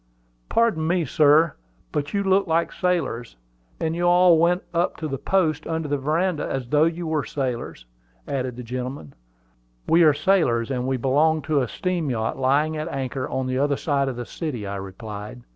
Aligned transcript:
"Pardon 0.49 0.87
me, 0.87 1.05
sir; 1.05 1.53
but 1.91 2.11
you 2.11 2.23
look 2.23 2.47
like 2.47 2.71
sailors; 2.71 3.35
and 3.79 3.95
you 3.95 4.01
all 4.05 4.39
went 4.39 4.63
up 4.73 4.97
the 4.99 5.19
posts 5.19 5.67
under 5.67 5.87
the 5.87 5.99
veranda 5.99 6.43
as 6.43 6.67
though 6.69 6.85
you 6.85 7.05
were 7.05 7.23
sailors," 7.23 7.85
added 8.27 8.55
the 8.55 8.63
gentleman. 8.63 9.13
"We 9.87 10.01
are 10.01 10.15
sailors, 10.15 10.71
and 10.71 10.87
we 10.87 10.97
belong 10.97 11.43
to 11.43 11.61
a 11.61 11.67
steam 11.67 12.09
yacht 12.09 12.35
lying 12.39 12.75
at 12.77 12.87
anchor 12.87 13.29
on 13.29 13.45
the 13.45 13.59
other 13.59 13.77
side 13.77 14.07
of 14.09 14.15
the 14.15 14.25
city," 14.25 14.65
I 14.65 14.77
replied. 14.77 15.43